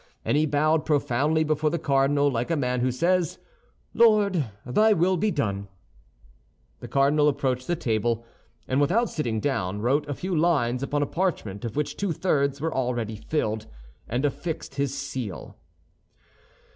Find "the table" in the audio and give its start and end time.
7.67-8.25